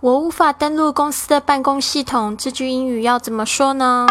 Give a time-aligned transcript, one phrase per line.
[0.00, 4.06] 我无法登录公司的办公系统，这句英语要怎么说呢？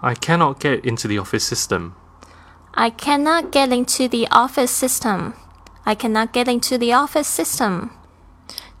[0.00, 1.92] I cannot get into the office system.
[2.72, 5.32] I cannot get into the office system.
[5.84, 7.90] I cannot get into the office system.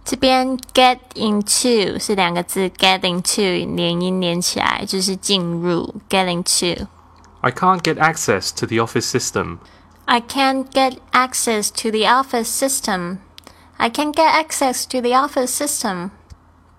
[0.04, 9.58] 这边 get into 是两个字，get into 连音连起来就是进入，get into。I can't get access to the office system.
[10.06, 13.18] I can't get access to the office system.
[13.77, 16.09] I can't get access to the office system.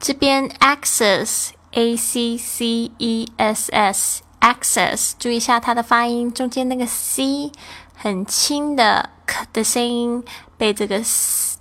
[0.01, 7.51] 这边 access a c c e s s access，注意一下它的发音，中间那个 c
[7.95, 10.25] 很轻的 k 的声音
[10.57, 11.01] 被这个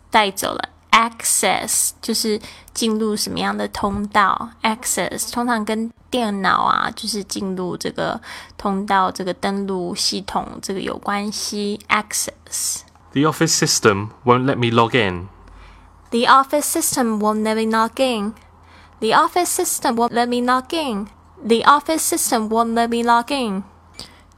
[0.10, 0.70] 带走了。
[0.92, 2.42] access 就是
[2.74, 8.20] 进入什么样的通道？access 通常跟电脑啊，就是进入这个
[8.58, 11.80] 通道、这个登录系统这个有关系。
[11.90, 12.80] access。
[13.17, 15.29] The office system won't let me log in.
[16.11, 18.35] The office system won't let me log in.
[19.01, 21.09] The office system won't let me log in.
[21.45, 23.65] The office system won't let me log in.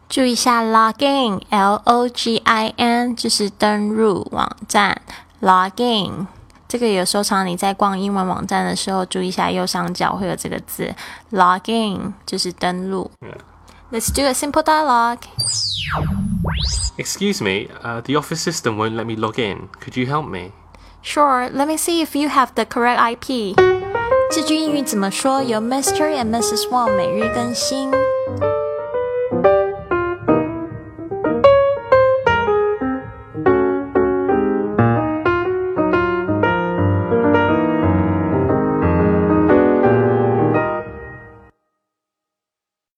[0.08, 5.02] 注意一下，log in，L O G I N，就是登入网站，
[5.40, 6.26] log in。
[6.68, 10.94] 这个有时候常常你在逛英文网站的时候，注意一下右上角会有这个字，
[11.32, 13.10] log in，就是登录。
[13.90, 15.18] Let's do a simple dialogue.
[16.96, 19.68] Excuse me, uh, the office system won't let me log in.
[19.80, 20.52] Could you help me?
[21.02, 21.50] Sure.
[21.52, 23.54] Let me see if you have the correct IP.
[24.30, 25.42] 这句英语怎么说？
[25.42, 26.10] 由 Mr.
[26.16, 26.68] and Mrs.
[26.70, 27.90] Wang 每日更新。